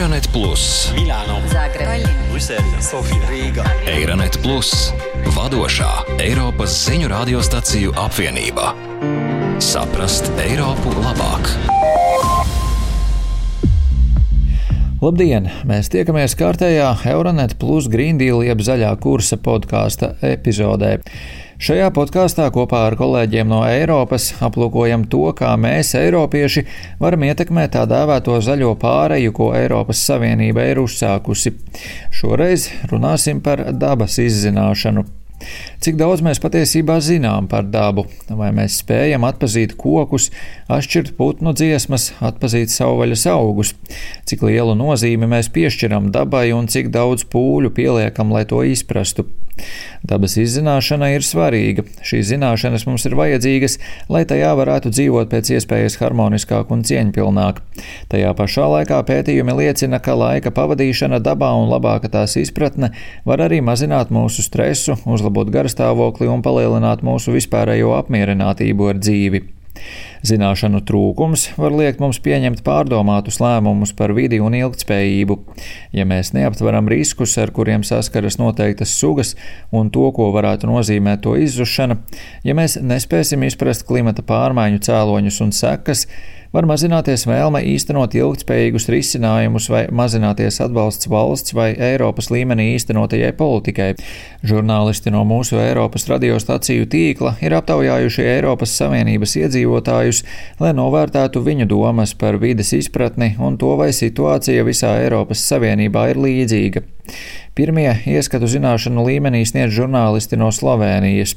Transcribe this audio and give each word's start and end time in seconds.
Eironet 0.00 0.32
Plus, 0.32 0.92
Milāno, 0.96 1.42
Zagreb, 1.52 2.06
Brisele, 2.30 2.78
Sofija, 2.80 3.20
Rīga. 3.28 3.66
Eironet 3.84 4.38
Plus, 4.40 4.70
vadošā 5.36 5.90
Eiropas 6.24 6.72
ziņu 6.86 7.10
radiostaciju 7.12 7.92
apvienība. 8.00 8.70
Saprast 9.60 10.32
Eiropu 10.40 10.94
labāk! 11.04 11.52
Labdien! 15.04 15.52
Mēs 15.68 15.92
tiekamies 15.92 16.32
kārtējā 16.32 16.94
Euronet 17.12 17.58
Plus 17.60 17.92
Green 17.92 18.16
Deal 18.16 18.40
jeb 18.48 18.64
zaļā 18.64 18.94
kursa 19.04 19.36
podkāsta 19.36 20.14
epizodē. 20.24 20.96
Šajā 21.60 21.90
podkāstā 21.92 22.46
kopā 22.54 22.86
ar 22.88 22.94
kolēģiem 22.96 23.50
no 23.52 23.58
Eiropas 23.68 24.30
aplūkojam 24.40 25.04
to, 25.12 25.26
kā 25.36 25.50
mēs, 25.60 25.90
Eiropieši, 25.98 26.64
varam 27.02 27.26
ietekmēt 27.28 27.74
tā 27.74 27.84
dēvēto 27.90 28.38
zaļo 28.40 28.72
pāreju, 28.80 29.34
ko 29.36 29.50
Eiropas 29.58 30.00
Savienība 30.08 30.64
ir 30.70 30.80
uzsākusi. 30.80 31.52
Šoreiz 32.16 32.70
runāsim 32.88 33.44
par 33.44 33.66
dabas 33.76 34.16
izzināšanu. 34.24 35.04
Cik 35.80 35.96
daudz 36.00 36.22
mēs 36.24 36.40
patiesībā 36.42 36.98
zinām 37.04 37.48
par 37.50 37.66
dabu, 37.72 38.06
vai 38.28 38.50
mēs 38.56 38.80
spējam 38.82 39.24
atpazīt 39.28 39.76
kokus, 39.80 40.28
atšķirt 40.68 41.14
putnu 41.18 41.54
dziesmas, 41.56 42.10
atpazīt 42.20 42.72
savvaļas 42.74 43.26
augus, 43.32 43.74
cik 44.28 44.44
lielu 44.48 44.76
nozīmi 44.78 45.28
mēs 45.30 45.52
piešķiram 45.54 46.10
dabai 46.14 46.50
un 46.56 46.68
cik 46.70 46.92
daudz 46.94 47.26
pūļu 47.32 47.72
pieliekam, 47.76 48.34
lai 48.34 48.46
to 48.48 48.62
izprastu. 48.66 49.28
Dabas 50.06 50.36
izzināšana 50.40 51.10
ir 51.14 51.24
svarīga. 51.26 51.84
Šīs 52.06 52.30
zināšanas 52.30 52.86
mums 52.88 53.04
ir 53.08 53.16
vajadzīgas, 53.18 53.76
lai 54.12 54.22
tajā 54.28 54.52
varētu 54.56 54.92
dzīvot 54.94 55.28
pēc 55.32 55.52
iespējas 55.56 55.98
harmoniskāk 56.00 56.72
un 56.72 56.84
cieņpilnāk. 56.88 57.60
Tajā 58.12 58.30
pašā 58.38 58.68
laikā 58.74 59.00
pētījumi 59.10 59.56
liecina, 59.58 60.00
ka 60.00 60.16
laika 60.16 60.52
pavadīšana 60.56 61.20
dabā 61.24 61.52
un 61.60 61.68
labāka 61.72 62.08
tās 62.12 62.38
izpratne 62.40 62.92
var 63.28 63.44
arī 63.44 63.60
mazināt 63.64 64.12
mūsu 64.14 64.44
stresu, 64.46 64.96
uzlabot 65.04 65.29
garstāvokli 65.34 66.28
un 66.30 66.42
palielināt 66.42 67.04
mūsu 67.06 67.34
vispārējo 67.36 67.94
apmierinātību 68.00 68.90
ar 68.90 69.00
dzīvi. 69.00 69.42
Zināšanu 70.26 70.82
trūkums 70.84 71.46
var 71.56 71.72
liekt 71.72 72.02
mums 72.02 72.18
pieņemt 72.20 72.60
pārdomātus 72.66 73.38
lēmumus 73.40 73.94
par 73.96 74.12
vidi 74.16 74.40
un 74.42 74.56
ilgtspējību. 74.58 75.36
Ja 75.96 76.04
mēs 76.08 76.34
neaptveram 76.36 76.90
riskus, 76.92 77.36
ar 77.40 77.52
kuriem 77.56 77.84
saskaras 77.86 78.36
noteiktas 78.40 78.92
sugas, 79.00 79.32
un 79.72 79.88
to, 79.94 80.10
ko 80.16 80.28
varētu 80.34 80.68
nozīmēt 80.68 81.24
to 81.24 81.38
izzušana, 81.40 81.96
ja 82.44 82.56
mēs 82.58 82.76
nespēsim 82.82 83.46
izprast 83.48 83.86
klimata 83.88 84.26
pārmaiņu 84.26 84.84
cēloņus 84.90 85.40
un 85.46 85.56
sekas, 85.56 86.04
var 86.52 86.66
mazināties 86.66 87.26
vēlme 87.30 87.62
īstenot 87.72 88.14
ilgtspējīgus 88.18 88.88
risinājumus 88.90 89.68
vai 89.70 89.84
mazināties 89.94 90.60
atbalsts 90.64 91.10
valsts 91.10 91.54
vai 91.54 91.70
Eiropas 91.90 92.30
līmenī 92.34 92.72
īstenotajai 92.74 93.32
politikai. 93.38 93.90
Žurnālisti 94.46 95.12
no 95.14 95.22
mūsu 95.28 95.60
Eiropas 95.62 96.08
radiostaciju 96.10 96.88
tīkla 96.90 97.36
ir 97.44 97.54
aptaujājuši 97.58 98.26
Eiropas 98.34 98.74
Savienības 98.80 99.36
iedzīvotājus, 99.44 100.24
lai 100.62 100.72
novērtētu 100.76 101.42
viņu 101.46 101.68
domas 101.70 102.16
par 102.18 102.40
vides 102.42 102.74
izpratni 102.76 103.36
un 103.38 103.58
to, 103.60 103.76
vai 103.78 103.92
situācija 103.94 104.66
visā 104.66 104.96
Eiropas 105.04 105.46
Savienībā 105.52 106.10
ir 106.10 106.24
līdzīga. 106.26 106.84
Pirmie 107.58 107.90
ieskatu 108.06 108.46
zināšanu 108.46 109.02
līmenī 109.08 109.42
sniedz 109.48 109.74
žurnālisti 109.74 110.38
no 110.38 110.52
Slovenijas. 110.54 111.34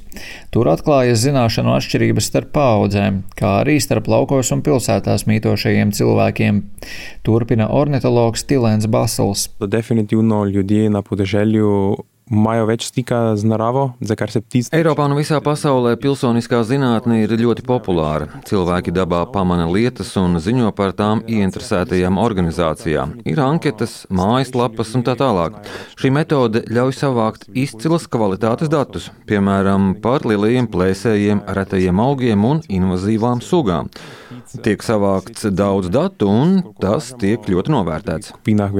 Tur 0.54 0.70
atklājas 0.70 1.24
zināšanu 1.26 1.74
atšķirības 1.74 2.30
starp 2.30 2.54
paudzēm, 2.54 3.24
kā 3.40 3.58
arī 3.64 3.80
starp 3.82 4.08
laukos 4.14 4.54
un 4.54 4.62
pilsētās 4.66 5.26
mītošajiem 5.26 5.92
cilvēkiem. 5.98 6.64
Turpina 7.26 7.72
ornitologs 7.74 8.46
Tilēns 8.46 8.86
Basels. 8.86 9.50
Definitivno 12.30 12.44
ljudje 12.44 12.54
na 12.54 12.54
podeželju 12.54 12.54
imajo 12.54 12.66
več 12.66 12.88
stika 12.88 13.36
z 13.36 13.44
naravo, 13.46 13.94
za 14.02 14.16
kar 14.16 14.32
se 14.32 14.42
ptic. 14.42 14.70
Eiropā 14.74 15.06
un 15.10 15.16
visā 15.18 15.40
pasaulē 15.44 15.96
pilsoniskā 16.00 16.64
zinātne 16.64 17.24
ir 17.24 17.30
ļoti 17.30 17.66
populāra. 17.66 18.28
Cilvēki 18.48 18.94
dabā 18.94 19.26
pamana 19.32 19.68
lietas 19.68 20.16
un 20.18 20.40
ziņo 20.40 20.72
par 20.76 20.94
tām 20.94 21.24
ieinteresētajām 21.28 22.18
organizācijām. 22.22 23.20
Ir 23.26 23.40
anketas, 23.44 24.06
mājaslapas 24.10 24.96
un 24.96 25.04
tā 25.04 25.16
tālāk. 25.20 25.60
Šī 26.00 26.12
metode 26.14 26.64
ļauj 26.70 26.98
savākt 26.98 27.48
izcilas 27.54 28.08
kvalitātes 28.08 28.72
datus, 28.72 29.12
piemēram, 29.30 29.94
par 30.04 30.28
lielajiem 30.28 30.70
plēsējiem, 30.72 31.46
retajiem 31.48 32.04
augiem 32.04 32.46
un 32.48 32.64
invazīvām 32.70 33.44
sugām. 33.44 33.92
Tiek 34.64 34.84
savākts 34.86 35.48
daudz 35.50 35.90
datu, 35.94 36.30
un 36.30 36.62
tas 36.82 37.14
tiek 37.20 37.42
ļoti 37.50 37.74
novērtēts. 37.74 38.38
Pinah 38.46 38.74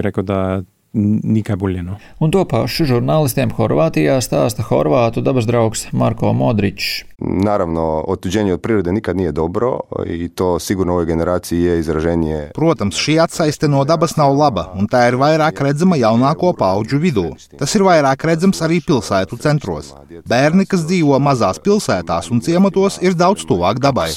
bolje. 0.94 1.84
No. 1.84 1.98
Un 2.20 2.32
to 2.32 2.44
pašu 2.46 2.86
žurnālistiem 2.86 3.52
Horvātijā 3.58 4.20
stāsta 4.22 4.66
horvātu 4.68 5.24
dabas 5.26 5.48
draugs 5.50 5.88
Marko 5.92 6.34
Modričs. 6.34 7.04
Naravno, 7.26 8.04
otuđenje 8.08 8.54
od 8.54 8.62
prirode 8.62 8.92
nikad 8.92 9.18
nije 9.18 9.32
dobro 9.32 9.80
i 10.06 10.30
to 10.30 10.60
sigurno 10.60 10.94
ovoj 10.94 11.06
generāciji 11.06 11.62
je 11.62 11.80
izraženie. 11.80 12.52
Protams, 12.56 12.96
šī 12.96 13.24
atsaiste 13.24 13.68
no 13.68 13.84
dabas 13.84 14.16
nav 14.18 14.36
laba, 14.36 14.66
un 14.76 14.88
tā 14.92 15.08
ir 15.08 15.16
vairāk 15.16 15.62
redzama 15.64 15.96
jaunāko 15.96 16.52
paudžu 16.58 17.00
vidū. 17.00 17.30
Tas 17.58 17.76
ir 17.76 17.86
vairāk 17.88 18.26
redzams 18.28 18.60
arī 18.62 18.82
pilsētu 18.84 19.40
centros. 19.40 19.94
Bērni, 20.28 20.66
kas 20.68 20.84
dzīvo 20.90 21.20
mazās 21.24 21.62
pilsētās 21.64 22.28
un 22.32 22.44
ciematos, 22.44 23.00
ir 23.02 23.16
daudz 23.16 23.48
tuvāk 23.48 23.80
dabai. 23.80 24.10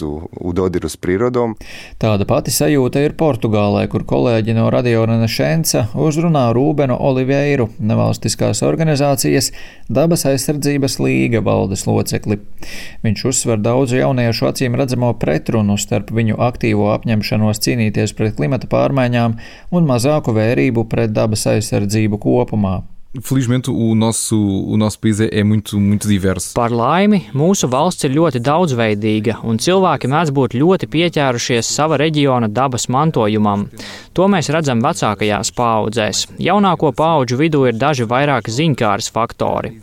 Tāda 2.02 2.26
pati 2.26 2.50
sajūta 2.50 3.06
ir 3.06 3.14
Portugālē, 3.14 3.86
kur 3.92 4.02
kolēģi 4.02 4.58
no 4.58 4.66
Radio 4.74 5.06
Renašenca 5.06 5.86
uzrunā 5.94 6.48
Rūbenu 6.66 6.96
Oliveiru, 6.98 7.68
nevalstiskās 7.78 8.62
organizācijas 8.66 9.52
Dabas 9.92 10.24
aizsardzības 10.26 10.98
līga 10.98 11.42
valdes 11.46 11.84
locekli. 11.86 12.40
Viņš 13.06 13.24
uzsver 13.30 13.62
daudzu 13.62 14.00
jauniešu 14.00 14.48
acīm 14.50 14.78
redzamo 14.78 15.12
pretrunu 15.20 15.78
starp 15.78 16.10
viņu 16.16 16.40
aktīvo 16.48 16.90
apņemšanos 16.96 17.62
cīnīties 17.62 18.16
pret 18.18 18.34
klimata 18.40 18.70
pārmaiņām 18.72 19.38
un 19.70 19.88
mazāku 19.92 20.34
vērību 20.34 20.88
pret 20.90 21.14
dabas 21.14 21.46
aizsardzību 21.54 22.18
kopumā. 22.26 22.80
Felizmente 23.22 23.70
o 23.70 23.94
nosso, 23.94 24.36
o 24.36 24.76
nosso 24.76 24.98
país 24.98 25.20
é 25.20 25.42
muito, 25.44 25.78
muito 25.78 26.08
diverso. 26.08 26.54
Par 26.54 26.72
laimi, 26.72 27.26
mūsu 27.34 27.68
valsts 27.70 28.04
ir 28.06 28.14
ļoti 28.16 28.40
daudzveidīga, 28.44 29.38
un 29.46 29.60
cilvēki 29.62 30.10
mēdz 30.12 30.32
būt 30.36 30.56
ļoti 30.58 30.88
pieķērušies 30.92 31.70
sava 31.76 31.98
reģiona 32.00 32.48
dabas 32.48 32.88
mantojumam. 32.92 33.66
To 34.16 34.28
mēs 34.32 34.50
redzam 34.52 34.82
vecākajās 34.84 35.52
paudzēs. 35.56 36.26
Jaunāko 36.42 36.92
paudžu 36.96 37.38
vidū 37.40 37.66
ir 37.68 37.78
daži 37.78 38.06
vairāk 38.08 38.50
ziņkāras 38.52 39.10
faktori. 39.12 39.74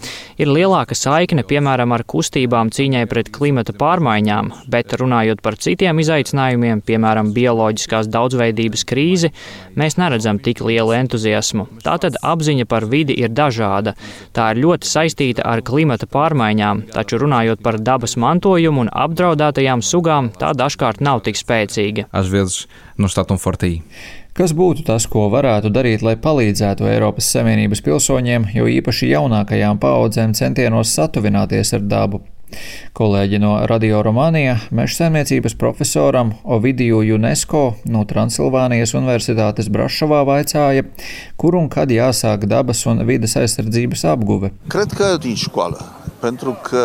Ir 0.41 0.49
lielāka 0.49 0.95
saikne, 0.97 1.43
piemēram, 1.45 1.91
ar 1.93 2.03
kustībām 2.09 2.71
cīņai 2.73 3.03
pret 3.09 3.29
klimata 3.33 3.75
pārmaiņām, 3.77 4.49
bet 4.73 4.95
runājot 4.97 5.43
par 5.45 5.59
citiem 5.61 6.01
izaicinājumiem, 6.01 6.81
piemēram, 6.87 7.29
bioloģiskās 7.35 8.09
daudzveidības 8.13 8.85
krīzi, 8.89 9.29
mēs 9.77 9.99
neredzam 10.01 10.39
tik 10.41 10.63
lielu 10.65 10.95
entuziasmu. 10.97 11.67
Tātad 11.85 12.17
apziņa 12.21 12.65
par 12.69 12.87
vidi 12.89 13.17
ir 13.21 13.29
dažāda. 13.29 13.93
Tā 14.33 14.49
ir 14.53 14.63
ļoti 14.65 14.89
saistīta 14.89 15.45
ar 15.45 15.61
klimata 15.61 16.09
pārmaiņām, 16.09 16.87
taču 16.95 17.21
runājot 17.21 17.61
par 17.61 17.77
dabas 17.77 18.17
mantojumu 18.17 18.87
un 18.87 18.91
apdraudētajām 19.05 19.85
sugām, 19.85 20.33
tā 20.33 20.55
dažkārt 20.57 21.03
nav 21.05 21.21
tik 21.27 21.37
spēcīga. 21.37 22.09
Às 22.11 22.33
vezes 22.33 22.67
não 22.97 23.07
está 23.07 23.23
tão 23.23 23.37
forte 23.37 23.65
aí. 23.65 23.81
Kas 24.33 24.49
būtu 24.57 24.81
tas, 24.87 25.05
ko 25.05 25.27
varētu 25.29 25.69
darīt, 25.69 26.01
lai 26.01 26.15
palīdzētu 26.17 26.87
Eiropas 26.89 27.27
Savienības 27.35 27.83
pilsoņiem, 27.85 28.47
jo 28.55 28.65
īpaši 28.79 29.11
jaunākajām 29.11 29.77
paudzēm 29.83 30.33
centienos 30.33 30.93
satuvināties 30.97 31.75
ar 31.77 31.83
dabu? 31.85 32.23
Kolēģi 32.93 33.39
no 33.41 33.55
Radio 33.69 34.03
Romānija 34.05 34.57
meža 34.71 35.03
saimniecības 35.03 35.57
profesoram 35.59 36.33
Ovidiju 36.43 37.01
UNESCO 37.15 37.63
no 37.89 38.03
Transilvānijas 38.09 38.93
Universitātes 38.97 39.71
Brašovā 39.73 40.23
vaicāja, 40.27 40.85
kur 41.37 41.57
un 41.59 41.69
kad 41.73 41.91
jāsāk 41.91 42.47
dabas 42.49 42.85
un 42.85 43.05
vides 43.07 43.37
aizsardzības 43.39 44.05
apguve. 44.13 44.53
Cred 44.67 44.91
că 44.93 45.17
din 45.21 45.35
școală. 45.35 45.81
Pentru 46.19 46.57
că 46.61 46.79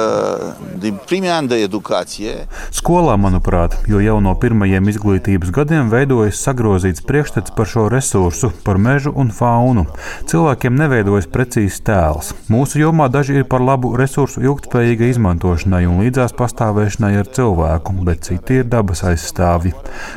din 0.78 1.00
primii 1.06 1.28
ani 1.28 1.48
de 1.48 1.54
educație 1.54 2.32
Skolā, 2.74 3.14
manuprāt, 3.14 3.76
jo 3.86 4.00
jau 4.02 4.16
no 4.22 4.32
pirmajiem 4.34 4.88
izglītības 4.90 5.52
gadiem 5.54 5.90
veidojas 5.92 6.40
sagrozīts 6.42 7.04
priekšstats 7.06 7.54
par 7.54 7.68
šo 7.70 7.86
resursu, 7.92 8.50
par 8.66 8.80
mežu 8.82 9.12
un 9.14 9.30
faunu. 9.34 9.86
Cilvēkiem 10.30 10.74
neveidojas 10.78 11.28
precīzs 11.30 11.78
tēls. 11.86 12.32
Mūsu 12.50 12.82
jomā 12.82 13.06
daži 13.12 13.38
ir 13.38 13.46
par 13.50 13.62
labu 13.62 13.92
resursu 13.98 14.42
ilgspējīgai 14.42 15.12
izmantošanai 15.58 15.86
un 15.86 16.02
līdzās 16.02 16.34
pastāvēšanai 16.38 17.18
ar 17.18 17.26
cilvēku, 17.34 17.92
bet 18.04 18.26
citi 18.28 18.60
ir 18.60 18.68
dabas 18.68 19.02
aizstāvji. 19.02 19.74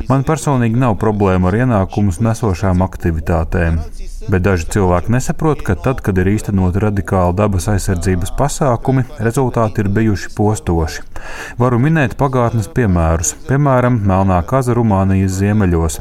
Man 0.08 0.24
personīgi 0.24 0.78
nav 0.78 0.98
problēma 1.00 1.48
ar 1.50 1.56
ienākumus 1.64 2.20
nesošām 2.20 2.82
aktivitātēm. 2.82 3.80
Bet 4.30 4.42
daži 4.42 4.68
cilvēki 4.70 5.10
nesaprot, 5.10 5.62
ka 5.66 5.74
tad, 5.74 6.00
kad 6.00 6.18
ir 6.18 6.30
īstenot 6.30 6.76
radikāli 6.78 7.34
dabas 7.34 7.66
aizsardzības 7.68 8.36
pasākumi, 8.38 9.04
rezultāti 9.18 9.82
ir 9.82 9.90
bijuši 9.90 10.30
postoši. 10.36 11.11
Varu 11.60 11.78
minēt 11.82 12.14
pagātnes 12.20 12.68
piemērus. 12.72 13.34
Piemēram, 13.48 13.98
Melnā 14.08 14.38
kaza 14.48 14.74
Rumānijas 14.76 15.36
ziemeļos. 15.38 15.98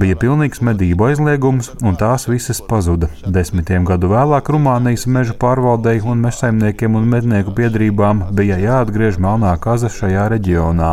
Bija 0.00 0.18
pilnīgs 0.20 0.62
medību 0.66 1.08
aizliegums, 1.10 1.72
un 1.84 1.96
tās 2.00 2.26
visas 2.30 2.60
pazuda. 2.64 3.10
Desmitiem 3.26 3.86
gadu 3.88 4.10
vēlāk 4.12 4.50
Rumānijas 4.52 5.06
meža 5.10 5.36
pārvaldei 5.40 5.98
un 6.04 6.22
mežsaimniekiem 6.24 6.98
un 6.98 7.08
mednieku 7.10 7.54
biedrībām 7.56 8.26
bija 8.36 8.58
jāatgriež 8.60 9.20
Melnā 9.22 9.54
kaza 9.62 9.90
šajā 9.92 10.28
reģionā. 10.34 10.92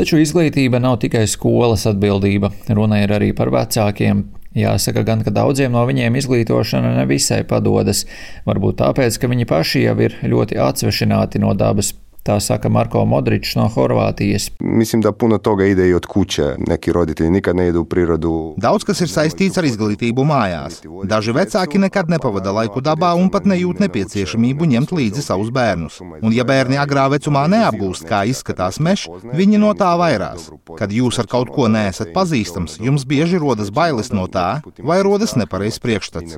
Taču 0.00 0.20
izglītība 0.20 0.82
nav 0.82 1.00
tikai 1.04 1.26
skolas 1.30 1.86
atbildība. 1.90 2.52
Runa 2.68 3.02
ir 3.04 3.16
arī 3.16 3.32
par 3.36 3.52
vecākiem. 3.54 4.39
Jāsaka 4.56 5.04
gan, 5.06 5.20
ka 5.22 5.30
daudziem 5.30 5.70
no 5.76 5.84
viņiem 5.86 6.16
izglītošana 6.18 6.96
nevisai 6.96 7.44
padodas, 7.46 8.02
varbūt 8.48 8.80
tāpēc, 8.82 9.18
ka 9.22 9.30
viņi 9.30 9.46
paši 9.46 9.84
jau 9.84 9.94
ir 10.02 10.16
ļoti 10.26 10.58
atsvešināti 10.58 11.42
no 11.42 11.54
dabas. 11.54 11.92
Tā 12.22 12.36
saka 12.40 12.68
Marko 12.68 13.00
Modričs 13.08 13.54
no 13.56 13.64
Horvātijas. 13.72 14.50
Mislim, 14.60 15.00
da 15.02 15.12
puno 15.12 15.38
toga 15.38 15.64
ide 15.64 15.88
i 15.88 15.94
od 15.94 16.06
kuće. 16.06 16.54
Neki 16.68 16.92
roditelji 16.92 17.30
nikad 17.30 17.56
ne 17.56 17.68
idu 17.68 17.80
u 17.80 17.84
prirodu. 17.84 18.54
Daudz 18.56 18.84
kas 18.84 19.00
ir 19.00 19.08
saistīts 19.08 19.56
ar 19.58 19.64
izglītību 19.64 20.24
mājās. 20.28 20.82
Daži 21.08 21.32
vecāki 21.32 21.80
nekad 21.80 22.10
nepavada 22.12 22.52
laiku 22.52 22.82
dabā 22.84 23.14
un 23.16 23.30
pat 23.32 23.48
nejūt 23.48 23.80
nepieciešamību 23.86 24.68
ņemt 24.74 24.92
līdzi 24.92 25.24
savus 25.24 25.48
bērnus. 25.54 25.96
Un 26.20 26.34
ja 26.36 26.44
bērni 26.44 26.76
agrā 26.82 27.06
vecumā 27.14 27.46
neapgūst, 27.48 28.04
kā 28.10 28.26
izskatās 28.28 28.80
mežs, 28.84 29.08
viņi 29.24 29.62
no 29.64 29.72
tā 29.72 29.94
vairās. 29.96 30.50
Kad 30.76 30.92
jūs 30.92 31.22
ar 31.22 31.30
kaut 31.30 31.54
ko 31.56 31.70
neesat 31.72 32.12
pazīstams, 32.12 32.76
jums 32.84 33.08
bieži 33.08 33.40
rodas 33.40 33.72
bailes 33.72 34.12
no 34.12 34.26
tā, 34.28 34.60
vai 34.84 35.00
rodas 35.06 35.36
nepareizs 35.40 35.80
priekšstats. 35.80 36.36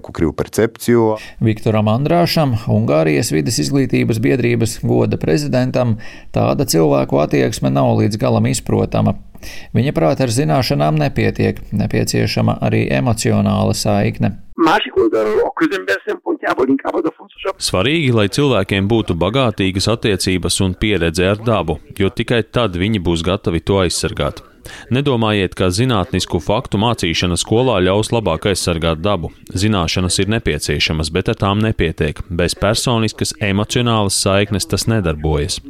Viktoram 1.43 1.91
Andrāšam, 1.91 2.55
Ungārijas 2.71 3.35
vidas 3.35 3.59
izglītības 3.59 4.23
biedrības 4.23 4.79
goda 4.87 5.19
prezidentam, 5.19 5.72
pacientam, 5.73 5.99
tāda 6.33 6.65
cilvēku 6.65 7.21
attieksme 7.21 7.71
nav 7.71 7.97
līdz 7.99 8.19
galam 8.19 8.47
izprotama. 8.47 9.15
Viņa 9.75 9.93
prāta 9.93 10.23
ar 10.25 10.31
zināšanām 10.31 10.99
nepietiek, 11.01 11.59
nepieciešama 11.73 12.61
arī 12.63 12.87
emocionāla 12.91 13.75
saikne. 13.75 14.39
Svarīgi, 17.59 18.13
lai 18.15 18.29
cilvēkiem 18.29 18.89
būtu 18.89 19.19
bagātīgas 19.19 19.89
attiecības 19.89 20.61
un 20.63 20.75
pieredze 20.79 21.27
ar 21.27 21.43
dabu, 21.43 21.81
jo 21.99 22.09
tikai 22.09 22.45
tad 22.45 22.79
viņi 22.79 23.03
būs 23.03 23.27
gatavi 23.27 23.61
to 23.61 23.83
aizsargāt. 23.83 24.52
Nedomājiet, 24.91 25.55
ka 25.59 25.71
zinātnisku 25.73 26.41
faktu 26.43 26.81
mācīšana 26.83 27.39
skolā 27.41 27.79
ļaus 27.87 28.13
labāk 28.15 28.49
aizsargāt 28.53 29.03
dabu. 29.05 29.33
Zināšanas 29.55 30.19
ir 30.23 30.33
nepieciešamas, 30.37 31.13
bet 31.15 31.33
ar 31.33 31.39
tām 31.45 31.63
nepietiek. 31.65 32.21
Bez 32.31 32.57
personiskas, 32.59 33.35
emocionālas 33.41 34.19
saiknes 34.23 34.69
tas 34.69 34.89
nedarbojas. 34.91 35.61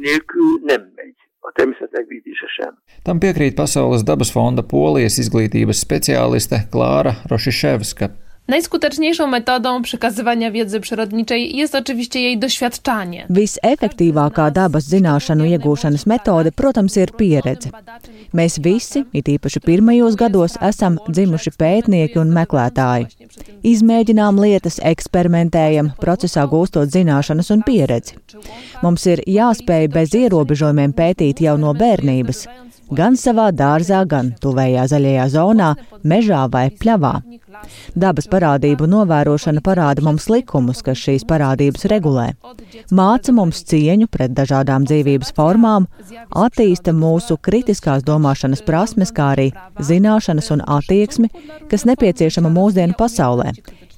Tam 3.03 3.19
piekrīt 3.19 3.55
Pasaules 3.59 4.03
dabas 4.07 4.31
fonda 4.31 4.63
polijas 4.63 5.19
izglītības 5.19 5.81
speciāliste 5.83 6.63
Klāra 6.71 7.17
Rošiševska. 7.29 8.09
Najskuteczniejszą 8.47 9.27
metodą 9.27 9.81
przekazywania 9.81 10.51
wiedzy 10.51 10.79
przyrodniczej 10.79 11.55
jest 11.57 11.75
oczywiście 11.75 12.21
jej 12.21 12.39
doświadczanie. 12.39 13.27
Visefektīvākā 13.29 14.51
dabas 14.51 14.83
zināšanu 14.91 15.47
iegūšanas 15.47 16.03
metode, 16.05 16.51
protams, 16.51 16.97
ir 16.97 17.11
pieredze. 17.11 17.69
Mēs 18.33 18.57
visi, 18.65 19.03
it 19.13 19.27
īpaši 19.29 19.61
pirmajos 19.61 20.15
gados, 20.17 20.55
esam 20.65 20.95
dzimuši 21.05 21.53
pētnieki 21.59 22.17
un 22.17 22.31
meklētāji. 22.33 23.27
Izmēģinām 23.69 24.39
lietas, 24.41 24.79
eksperimentējam, 24.81 25.91
procesā 26.01 26.47
gūstot 26.49 26.89
zināšanas 26.93 27.53
un 27.53 27.61
pieredzi. 27.67 28.17
Mums 28.81 29.05
ir 29.13 29.21
jāspēj 29.29 29.89
bez 29.93 30.17
ierobežojumiem 30.17 30.95
pētīt 30.97 31.43
jau 31.45 31.55
no 31.61 31.75
bērnības, 31.77 32.47
gan 32.97 33.17
savā 33.19 33.49
dārzā, 33.55 34.03
gan 34.09 34.33
tuvējā 34.43 34.87
zaļajā 34.91 35.29
zonā, 35.33 35.73
mežā 36.03 36.45
vai 36.51 36.67
pļavā. 36.71 37.15
Dabas 37.95 38.27
parādību 38.31 38.87
novērošana 38.89 39.61
parāda 39.63 40.03
mums 40.05 40.25
likumus, 40.31 40.81
kas 40.85 40.99
šīs 40.99 41.25
parādības 41.29 41.85
regulē, 41.91 42.31
māca 42.91 43.35
mums 43.35 43.61
cieņu 43.69 44.09
pret 44.11 44.33
dažādām 44.37 44.87
dzīvības 44.89 45.33
formām, 45.37 45.87
attīsta 46.45 46.95
mūsu 46.97 47.37
kritiskās 47.37 48.03
domāšanas 48.07 48.65
prasmes, 48.65 49.13
kā 49.15 49.31
arī 49.35 49.49
zināšanas 49.79 50.51
un 50.55 50.65
attieksmi, 50.79 51.29
kas 51.71 51.87
nepieciešama 51.89 52.51
mūsdienu 52.53 52.97
pasaulē, 52.99 53.53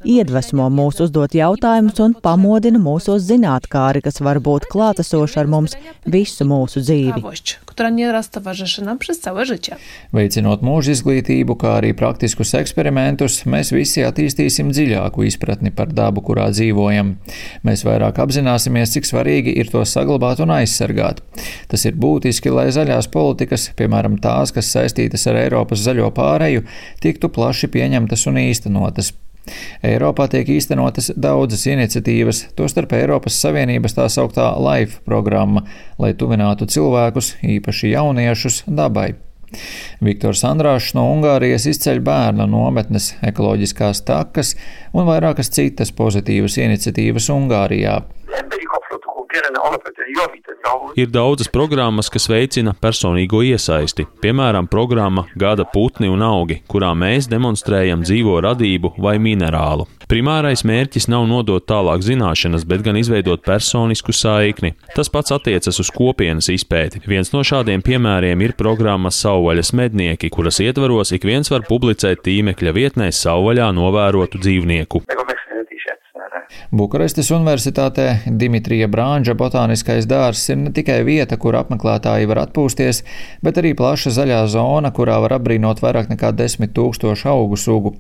iedvesmo 0.06 0.68
mūs 0.70 1.02
uzdot 1.06 1.36
jautājumus 1.38 2.02
un 2.06 2.16
pamodina 2.28 2.82
mūsos 2.82 3.26
zinātkāri, 3.30 4.04
kas 4.06 4.22
var 4.22 4.42
būt 4.44 4.70
klātesoši 4.72 5.42
ar 5.42 5.52
mums 5.52 5.78
visu 6.06 6.48
mūsu 6.50 6.84
dzīvi. 6.86 7.65
Veicinot 10.16 10.64
mūža 10.66 10.96
izglītību, 10.96 11.58
kā 11.60 11.76
arī 11.80 11.92
praktiskus 11.98 12.54
eksperimentus, 12.60 13.42
mēs 13.50 13.74
visi 13.76 14.06
attīstīsim 14.08 14.72
dziļāku 14.76 15.26
izpratni 15.28 15.74
par 15.76 15.92
dabu, 15.96 16.24
kurā 16.26 16.48
dzīvojam. 16.54 17.16
Mēs 17.68 17.86
vairāk 17.88 18.22
apzināsimies, 18.24 18.96
cik 18.96 19.10
svarīgi 19.10 19.58
ir 19.60 19.72
to 19.74 19.84
saglabāt 19.88 20.44
un 20.46 20.56
aizsargāt. 20.56 21.22
Tas 21.72 21.86
ir 21.88 22.00
būtiski, 22.00 22.54
lai 22.54 22.70
zaļās 22.76 23.12
politikas, 23.14 23.70
piemēram 23.76 24.20
tās, 24.24 24.56
kas 24.56 24.72
saistītas 24.76 25.28
ar 25.32 25.44
Eiropas 25.44 25.84
zaļo 25.84 26.10
pāreju, 26.16 26.66
tiktu 27.04 27.32
plaši 27.36 27.72
pieņemtas 27.76 28.28
un 28.32 28.44
īstenotas. 28.48 29.14
Eiropā 29.86 30.28
tiek 30.32 30.50
īstenotas 30.56 31.12
daudzas 31.16 31.66
iniciatīvas, 31.70 32.42
tostarp 32.58 32.96
Eiropas 32.98 33.38
Savienības 33.42 33.98
tā 33.98 34.08
sauktā 34.12 34.52
LIFE 34.58 35.04
programma, 35.06 35.66
lai 36.02 36.14
tuvinātu 36.18 36.68
cilvēkus, 36.70 37.36
īpaši 37.58 37.94
jauniešus, 37.94 38.64
dabai. 38.68 39.14
Viktors 40.04 40.42
Andrāšs 40.48 40.96
no 40.98 41.06
Ungārijas 41.14 41.68
izceļ 41.70 42.02
bērnu 42.06 42.48
nometnes, 42.50 43.14
ekoloģiskās 43.26 44.02
takas 44.08 44.56
un 44.94 45.08
vairākas 45.08 45.54
citas 45.54 45.94
pozitīvas 45.96 46.58
iniciatīvas 46.66 47.30
Ungārijā. 47.34 48.02
Ir 50.96 51.10
daudzas 51.12 51.50
programmas, 51.52 52.10
kas 52.14 52.30
veicina 52.32 52.76
personīgo 52.82 53.42
iesaisti, 53.46 54.08
piemēram, 54.24 54.70
programma 54.72 55.26
Gada 55.36 55.66
putni 55.68 56.10
un 56.12 56.24
augi, 56.26 56.62
kurā 56.72 56.94
mēs 56.98 57.30
demonstrējam 57.32 58.06
dzīvo 58.06 58.40
radību 58.46 58.96
vai 59.02 59.18
minerālu. 59.20 59.88
Primārais 60.06 60.62
mērķis 60.68 61.08
nav 61.10 61.26
nodot 61.26 61.66
tālāk 61.66 62.04
zināšanas, 62.06 62.66
bet 62.70 62.84
gan 62.86 63.00
izveidot 63.00 63.42
personisku 63.46 64.14
saikni. 64.14 64.76
Tas 64.94 65.10
pats 65.10 65.34
attiecas 65.34 65.82
uz 65.82 65.90
kopienas 65.94 66.52
izpēti. 66.54 67.02
Viens 67.10 67.34
no 67.34 67.42
šādiem 67.42 67.82
piemēriem 67.86 68.46
ir 68.46 68.54
programma 68.60 69.10
Sauvaļas 69.10 69.74
mednieki, 69.74 70.30
kuras 70.30 70.62
ietvaros 70.62 71.16
ik 71.18 71.26
viens 71.26 71.50
var 71.50 71.66
publicēt 71.66 72.22
tīmekļa 72.28 72.76
vietnē 72.78 73.10
savvaļā 73.10 73.72
novērotu 73.74 74.44
dzīvnieku. 74.46 75.02
Bukarestes 76.76 77.30
Universitātē 77.34 78.06
Dimitrija 78.26 78.88
Brāņģa 78.92 79.36
botāniskais 79.38 80.08
dārzs 80.10 80.50
ir 80.52 80.60
ne 80.62 80.72
tikai 80.76 81.02
vieta, 81.08 81.38
kur 81.42 81.58
apmeklētāji 81.60 82.30
var 82.30 82.44
atpūsties, 82.46 83.02
bet 83.46 83.60
arī 83.62 83.74
plaša 83.78 84.14
zaļā 84.18 84.42
zona, 84.52 84.92
kurā 84.96 85.18
var 85.24 85.38
apbrīnot 85.40 85.84
vairāk 85.84 86.10
nekā 86.14 86.32
desmit 86.36 86.74
tūkstošu 86.78 87.30
augu 87.32 87.60
sugu. 87.60 87.96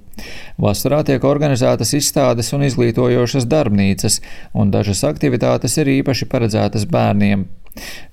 Vasarā 0.62 1.04
tiek 1.08 1.24
organizētas 1.24 1.94
izstādes 1.98 2.54
un 2.56 2.66
izglītojošas 2.70 3.48
darbnīcas, 3.52 4.22
un 4.54 4.74
dažas 4.74 5.06
aktivitātes 5.08 5.78
ir 5.82 5.94
īpaši 6.00 6.30
paredzētas 6.32 6.90
bērniem. 6.90 7.48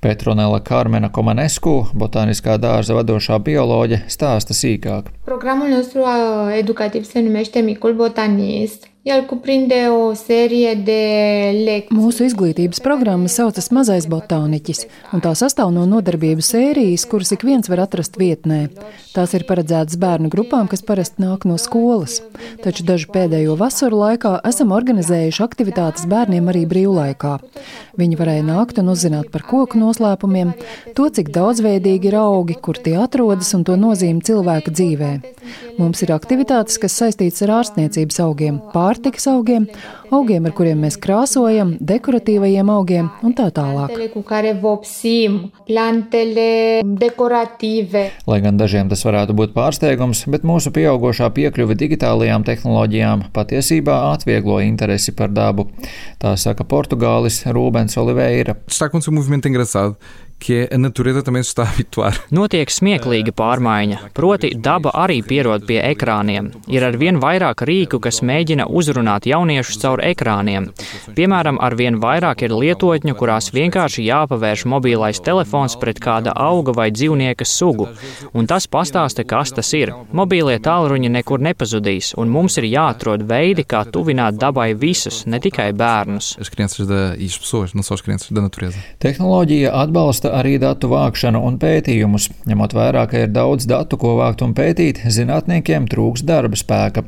Petronela 0.03 0.59
Karmena 0.61 1.11
Komanesku, 1.15 1.75
botāniskā 1.95 2.57
dārza 2.59 2.97
vadošā 2.99 3.39
bioloģe, 3.47 4.03
stāsta 4.11 4.57
sīkāk. 4.59 5.13
Programul 5.29 5.71
nostru 5.71 6.07
educativ 6.57 7.07
se 7.07 7.23
numește 7.23 7.63
Micul 7.63 7.95
Botanist. 7.95 8.92
Mūsu 11.91 12.29
izglītības 12.29 12.79
programma 12.85 13.27
saucas 13.27 13.73
Mazais 13.75 14.07
botāniķis, 14.07 14.85
un 15.11 15.25
tā 15.25 15.33
sastāv 15.35 15.73
no 15.75 15.89
nodarbību 15.91 16.45
sērijas, 16.47 17.09
kuras 17.11 17.35
ik 17.35 17.43
viens 17.43 17.67
var 17.67 17.83
atrast 17.83 18.15
vietnē. 18.21 18.69
Tās 19.11 19.35
ir 19.35 19.43
paredzētas 19.49 19.99
bērnu 19.99 20.31
grupām, 20.31 20.71
kas 20.71 20.87
parasti 20.87 21.19
nāk 21.25 21.43
no 21.51 21.59
skolas. 21.59 22.21
Taču 22.63 22.87
dažu 22.87 23.11
pēdējo 23.11 23.57
vasaru 23.59 23.99
laikā 24.05 24.37
esam 24.47 24.71
organizējuši 24.73 25.43
aktivitātes 25.49 26.07
bērniem 26.07 26.53
arī 26.55 26.63
brīvlaikā. 26.71 27.35
Viņi 27.99 28.21
varēja 28.23 28.47
nākt 28.47 28.79
un 28.79 28.95
uzzināt 28.95 29.35
par 29.35 29.43
koku 29.51 29.83
noslēpumiem, 29.83 30.55
to, 30.95 31.11
cik 31.11 31.35
daudzveidīgi 31.35 32.13
ir 32.13 32.21
augi, 32.23 32.55
kur 32.55 32.79
tie 32.79 32.95
atrodas 33.03 33.51
un 33.59 33.67
to 33.67 33.75
nozīmi 33.77 34.23
cilvēka 34.31 34.73
dzīvē. 34.73 35.13
Mums 35.77 36.03
ir 36.05 36.15
aktivitātes, 36.15 36.79
kas 36.81 36.97
saistītas 37.03 37.43
ar 37.45 37.59
ārstniecības 37.59 38.21
augiem. 38.25 38.63
Pār 38.73 38.92
pārtikas 38.93 39.27
augiem, 39.31 39.67
augiem, 40.13 40.45
ar 40.49 40.53
kuriem 40.57 40.83
mēs 40.85 40.99
krāsojam, 41.01 41.77
dekoratīvajiem 41.81 42.71
augiem 42.73 43.09
un 43.25 43.33
tā 43.37 43.49
tālāk. 43.55 43.95
Lai 48.33 48.41
gan 48.45 48.61
dažiem 48.61 48.91
tas 48.93 49.05
varētu 49.09 49.37
būt 49.39 49.55
pārsteigums, 49.57 50.25
bet 50.35 50.45
mūsu 50.49 50.73
pieaugušā 50.77 51.31
piekļuve 51.39 51.79
digitālajām 51.81 52.45
tehnoloģijām 52.49 53.29
patiesībā 53.33 53.97
atvieglo 54.13 54.61
interesi 54.61 55.17
par 55.17 55.33
dabu. 55.33 55.71
Tā 56.21 56.35
saka 56.37 56.67
Portugālis 56.69 57.43
Rūbens 57.49 57.97
Oliveira. 58.01 58.57
Está 58.69 58.87
a 58.87 58.89
acontecer 58.89 59.11
um 59.11 59.17
movimento 59.17 59.49
engraçado 59.49 59.97
que 60.43 60.69
a 60.73 60.79
natureza 60.79 61.23
também 61.23 61.43
se 61.43 61.51
está 61.51 61.63
a 61.63 61.71
habituar. 61.71 62.19
Notiek 62.35 62.67
smieklīga 62.67 63.31
pārmaiņa, 63.39 64.09
proti 64.17 64.51
daba 64.59 64.91
arī 65.05 65.21
pierod 65.23 65.63
pie 65.69 65.79
ekrāniem. 65.87 66.51
Ir 66.67 66.83
ar 66.83 66.97
vien 66.99 67.21
vairāk 67.23 67.63
rīku, 67.69 68.01
kas 68.03 68.19
mēģina 68.27 68.67
uzrunāt 68.67 69.29
jauniešus 69.31 69.79
caur 69.85 70.03
ekrāniem. 70.03 70.67
Piemēram, 71.15 71.61
ar 71.63 71.77
vien 71.79 72.01
vairāk 72.03 72.43
ir 72.43 72.55
lietotņu, 72.59 73.15
kurās 73.21 73.53
vienkārši 73.55 74.09
jāpavērš 74.09 74.65
mobilais 74.73 75.23
telefons 75.23 75.79
pret 75.79 76.01
kāda 76.03 76.35
auga 76.35 76.75
vai 76.75 76.89
dzīvnieka 76.91 77.47
sugu, 77.47 77.87
un 78.35 78.51
tas 78.51 78.67
pastāsta, 78.67 79.23
kas 79.23 79.55
tas 79.55 79.71
ir. 79.79 79.95
Mobīlie 80.11 80.59
tālruņi 80.59 81.13
nekur 81.21 81.39
nepazudīs, 81.39 82.17
un 82.19 82.35
mums 82.35 82.59
ir 82.59 82.67
jāatrod 82.67 83.23
veidi, 83.31 83.63
kā 83.63 83.85
tuvināt 83.87 84.43
dabai 84.43 84.73
visus, 84.75 85.23
ne 85.27 85.39
tikai 85.39 85.71
bērnus. 85.71 86.35
As 86.43 86.51
crianças 86.51 86.91
da, 86.91 87.15
e 87.15 87.31
as 87.31 87.39
pessoas, 87.39 87.75
não 87.75 87.87
só 87.87 87.95
as 87.95 88.03
crianças 88.03 88.35
da 88.35 88.43
natureza. 88.43 88.83
Tehnoloģija 88.99 89.71
atbalsta 89.85 90.32
arī 90.35 90.57
datu 90.63 90.91
vākšanu 90.93 91.43
un 91.47 91.59
pētījumus. 91.63 92.29
Ņemot 92.51 92.75
vērā, 92.77 93.05
ka 93.11 93.25
ir 93.25 93.33
daudz 93.35 93.69
datu, 93.71 93.99
ko 94.01 94.17
vākt 94.19 94.45
un 94.45 94.57
pētīt, 94.59 95.03
zinātniekiem 95.05 95.87
trūks 95.93 96.25
darba 96.27 96.59
spēka. 96.59 97.05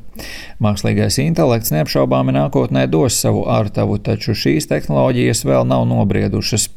Mākslīgais 0.62 1.18
intelekts 1.24 1.74
neapšaubāmi 1.74 2.36
nākotnē 2.36 2.86
dos 2.92 3.18
savu 3.20 3.46
ārtavu, 3.50 3.98
taču 3.98 4.36
šīs 4.38 4.70
tehnoloģijas 4.70 5.44
vēl 5.48 5.66
nav 5.68 5.88
nobriedušas. 5.90 6.68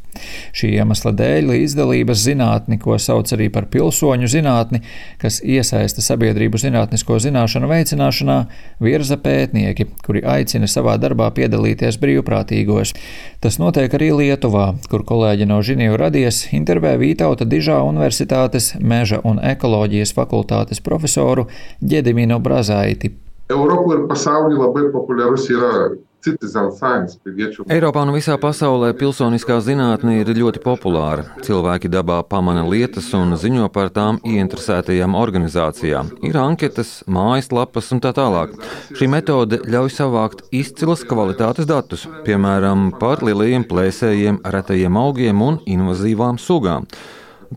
Šī 0.58 0.74
iemesla 0.78 1.14
dēļ 1.18 1.52
līdzdalības 1.52 2.24
zinātni, 2.24 2.80
ko 2.82 2.98
sauc 3.02 3.32
arī 3.36 3.50
par 3.54 3.68
pilsoņu 3.74 4.30
zinātni, 4.32 4.82
kas 5.22 5.40
iesaista 5.44 6.04
sabiedrību 6.06 6.60
zinātnisko 6.62 7.20
zināšanu 7.24 7.70
veicināšanā, 7.72 8.38
virza 8.84 9.20
pētnieki, 9.22 9.90
kuri 10.06 10.24
aicina 10.28 10.70
savā 10.70 10.98
darbā 11.02 11.30
piedalīties 11.36 12.00
brīvprātīgos. 12.02 12.96
Tas 13.44 13.60
notiek 13.62 13.94
arī 13.94 14.12
Lietuvā, 14.18 14.72
kur 14.92 15.06
kolēģi 15.08 15.48
no 15.50 15.62
Žiniju 15.62 16.00
radies 16.00 16.46
intervē 16.58 16.96
Vītauta 17.02 17.46
Dižā 17.46 17.80
Universitātes 17.86 18.74
meža 18.80 19.22
un 19.24 19.42
ekoloģijas 19.44 20.16
fakultātes 20.18 20.84
profesoru 20.84 21.48
Ģediminu 21.84 22.42
Brazaiti. 22.44 23.14
Europā 23.54 23.96
ir 23.96 24.08
pasaulī 24.10 24.58
labai 24.60 24.90
populiarus 24.92 25.46
yra 25.54 25.72
Eiropā 27.74 28.04
un 28.06 28.14
visā 28.16 28.38
pasaulē 28.42 28.92
pilsoniskā 28.98 29.60
zinātne 29.64 30.18
ir 30.22 30.32
ļoti 30.38 30.62
populāra. 30.64 31.26
Cilvēki 31.46 31.92
dabā 31.94 32.20
pamana 32.30 32.66
lietas 32.68 33.10
un 33.18 33.36
ziņo 33.40 33.70
par 33.74 33.92
tām 33.96 34.20
ieinteresētajām 34.28 35.18
organizācijām. 35.18 36.12
Ir 36.28 36.40
anketas, 36.42 37.02
mājaslapas 37.08 37.92
un 37.96 38.04
tā 38.04 38.14
tālāk. 38.18 38.56
Šī 38.98 39.10
metode 39.12 39.62
ļauj 39.68 39.94
savākt 40.00 40.44
izcilas 40.56 41.06
kvalitātes 41.08 41.70
datus, 41.70 42.08
piemēram, 42.28 42.92
par 43.00 43.24
lielajiem 43.26 43.68
plēsējiem, 43.70 44.42
retajiem 44.58 45.00
augiem 45.00 45.46
un 45.52 45.62
invazīvām 45.78 46.42
sugām 46.42 46.88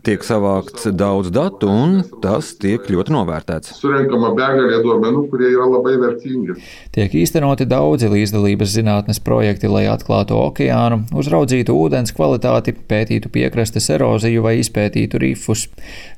tiek 0.05 0.23
savākts 0.25 0.87
daudz 0.95 1.31
datu, 1.33 1.69
un 1.69 1.99
tas 2.23 2.53
tiek 2.61 2.85
ļoti 2.91 3.13
novērtēts. 3.13 3.73
Surenkama 3.79 4.31
begalė 4.37 4.79
duomenų, 4.85 5.23
kurie 5.31 5.51
yra 5.51 5.67
labai 5.69 5.97
vertingi. 6.01 6.55
Tiek 6.95 7.15
īstenoti 7.21 7.67
daudzi 7.69 8.09
līdzdalības 8.11 8.73
zinātnes 8.77 9.21
projekti, 9.23 9.69
lai 9.71 9.85
atklātu 9.91 10.37
okeānu, 10.39 11.03
uzraudzītu 11.17 11.75
ūdens 11.75 12.15
kvalitāti, 12.15 12.73
pētītu 12.75 13.31
piekrastes 13.33 13.89
eroziju 13.93 14.45
vai 14.47 14.57
izpētītu 14.61 15.21
rifus. 15.21 15.67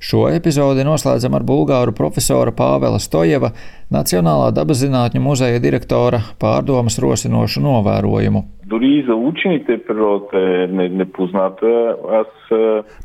Šo 0.03 0.27
epizodi 0.31 0.85
noslēdzam 0.87 1.37
ar 1.37 1.47
bulgāru 1.47 1.95
profesora 1.97 2.53
Pāvela 2.55 3.01
Stojeva, 3.01 3.53
Nacionālā 3.93 4.47
dabas 4.55 4.79
zinātņu 4.81 5.21
muzeja 5.21 5.59
direktora 5.61 6.23
pārdomas 6.41 6.97
rosinošu 7.03 7.61
novērojumu 7.61 8.41
Дори 8.66 9.04
за 9.08 9.14
учените 9.14 9.84
природата 9.86 10.38
е 10.38 10.66
непозната. 10.88 11.66
Аз 12.12 12.26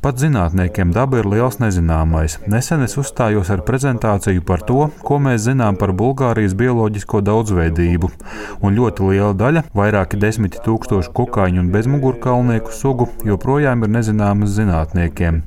Pat 0.03 0.20
zinātniekiem 0.20 0.92
daba 0.96 1.20
ir 1.20 1.27
liels 1.27 1.60
nezināmais. 1.60 2.38
Nesen 2.48 2.84
es 2.86 2.96
uzstājos 3.00 3.50
ar 3.51 3.63
prezentāciju 3.68 4.44
par 4.48 4.63
to, 4.68 4.88
ko 5.03 5.20
mēs 5.20 5.44
zinām 5.48 5.77
par 5.80 5.92
Bulgārijas 5.96 6.56
bioloģisko 6.60 7.22
daudzveidību. 7.27 8.10
Un 8.63 8.77
ļoti 8.77 9.10
liela 9.10 9.34
daļa, 9.36 9.65
vairāki 9.75 10.20
desmiti 10.20 10.62
tūkstoši 10.63 11.12
kukaiņu 11.18 11.63
un 11.63 11.72
bezmugurkaulnieku 11.75 12.72
sugu, 12.75 13.10
joprojām 13.27 13.84
ir 13.84 13.94
nezināmas 13.98 14.56
zinātniekiem. 14.58 15.44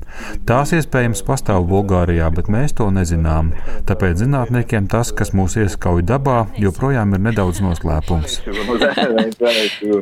Tās 0.49 0.73
iespējams 0.77 1.25
pastāv 1.25 1.65
Bulgārijā, 1.71 2.29
bet 2.33 2.51
mēs 2.53 2.77
to 2.77 2.89
nezinām. 2.93 3.53
Tāpēc 3.89 4.21
zinātniekiem 4.23 4.89
tas, 4.93 5.13
kas 5.13 5.33
mūs 5.33 5.57
ieskauj 5.57 6.05
dabā, 6.05 6.45
joprojām 6.61 7.17
ir 7.17 7.25
nedaudz 7.29 7.63
noslēpums. 7.65 8.41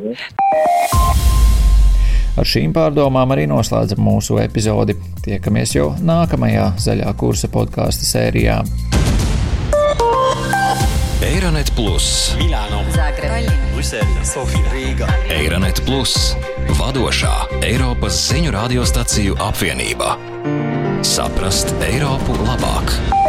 Ar 2.39 2.47
šīm 2.47 2.71
pārdomām 2.75 3.33
arī 3.35 3.47
noslēdzam 3.51 4.01
mūsu 4.01 4.39
epizodi. 4.41 4.95
Tiekamies 5.21 5.75
jau 5.75 5.91
nākamajā 6.01 6.71
zaļā 6.81 7.11
kursa 7.19 7.51
podkāstu 7.51 8.07
sērijā. 8.07 8.61
Eironet 11.21 11.69
Plus, 11.77 12.33
Milāno, 12.39 12.81
Zagreba, 12.95 13.53
Brisele, 13.75 14.25
Sofija, 14.25 14.73
Rīga. 14.73 15.07
Eironet 15.31 15.83
Plus, 15.85 16.33
vadošā 16.79 17.61
Eiropas 17.67 18.17
ziņu 18.31 18.55
radiostaciju 18.57 19.37
apvienība. 19.51 20.17
Saprast 21.05 21.75
Eiropu 21.87 22.37
labāk! 22.45 23.20